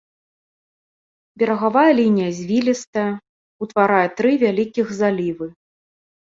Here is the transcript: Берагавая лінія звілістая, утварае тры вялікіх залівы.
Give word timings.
Берагавая 1.41 1.91
лінія 1.99 2.31
звілістая, 2.39 3.05
утварае 3.67 4.03
тры 4.17 4.31
вялікіх 4.47 4.87
залівы. 5.05 5.47